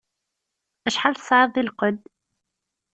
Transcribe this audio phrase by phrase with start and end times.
[0.87, 2.01] Acḥal tesɛiḍ di lqedd?